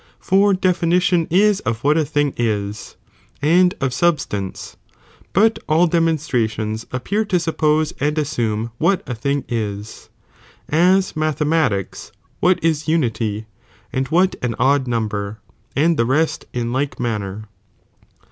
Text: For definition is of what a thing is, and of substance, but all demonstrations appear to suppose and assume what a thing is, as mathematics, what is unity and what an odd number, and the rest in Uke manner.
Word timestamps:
For 0.19 0.55
definition 0.55 1.27
is 1.29 1.59
of 1.59 1.83
what 1.83 1.95
a 1.95 2.03
thing 2.03 2.33
is, 2.35 2.95
and 3.39 3.75
of 3.79 3.93
substance, 3.93 4.75
but 5.31 5.59
all 5.69 5.85
demonstrations 5.85 6.87
appear 6.91 7.23
to 7.25 7.39
suppose 7.39 7.93
and 7.99 8.17
assume 8.17 8.71
what 8.79 9.07
a 9.07 9.13
thing 9.13 9.43
is, 9.47 10.09
as 10.69 11.15
mathematics, 11.15 12.11
what 12.39 12.57
is 12.63 12.87
unity 12.87 13.45
and 13.93 14.07
what 14.07 14.35
an 14.41 14.55
odd 14.57 14.87
number, 14.87 15.37
and 15.75 15.97
the 15.97 16.05
rest 16.07 16.45
in 16.51 16.73
Uke 16.73 16.99
manner. 16.99 17.45